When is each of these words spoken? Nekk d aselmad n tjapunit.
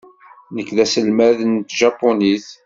Nekk 0.55 0.69
d 0.75 0.77
aselmad 0.83 1.39
n 1.51 1.53
tjapunit. 1.69 2.47